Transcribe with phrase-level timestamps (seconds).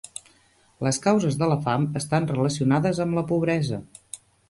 [0.87, 3.85] Les causes de la fam estan relacionades amb la pobresa.